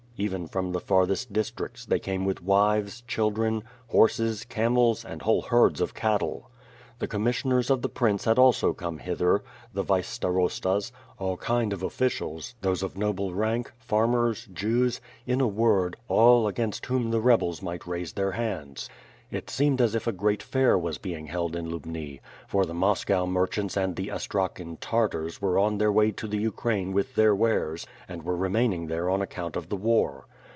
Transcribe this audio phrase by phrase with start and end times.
[0.17, 5.81] Even from the farthest districts, they came with wives, children, horses, camels, and whole herds
[5.81, 6.51] of cattle.
[6.99, 8.77] The commissioners of the Prince had WITH FIRE AND SWORD.
[8.77, 9.43] 299 also come hither,
[9.73, 15.47] the vice starostas, all kind of oflBcials, those of noble rank, farmers, Jews, in a
[15.47, 18.91] word, all, against whom the rebels might raise their hands.
[19.31, 23.25] It seemed as if a great fair was being held in Lubni, for the Moscow
[23.25, 27.33] merchants and the Astrakhan Tartars were there on their way to the Ukraine with their
[27.33, 30.27] wares, and were remaining there on account of the war.